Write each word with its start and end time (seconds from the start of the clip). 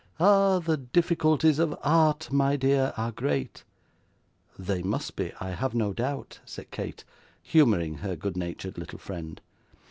Ah! 0.19 0.57
The 0.57 0.77
difficulties 0.77 1.59
of 1.59 1.77
Art, 1.83 2.31
my 2.31 2.55
dear, 2.55 2.91
are 2.97 3.11
great.' 3.11 3.63
'They 4.57 4.81
must 4.81 5.15
be, 5.15 5.31
I 5.39 5.51
have 5.51 5.75
no 5.75 5.93
doubt,' 5.93 6.39
said 6.43 6.71
Kate, 6.71 7.03
humouring 7.43 7.97
her 7.99 8.15
good 8.15 8.35
natured 8.35 8.79
little 8.79 8.97
friend. 8.97 9.39